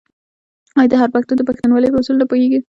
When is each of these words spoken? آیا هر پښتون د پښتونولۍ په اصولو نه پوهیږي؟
آیا 0.79 0.95
هر 1.01 1.09
پښتون 1.15 1.35
د 1.37 1.41
پښتونولۍ 1.49 1.89
په 1.91 1.99
اصولو 1.99 2.19
نه 2.21 2.25
پوهیږي؟ 2.29 2.59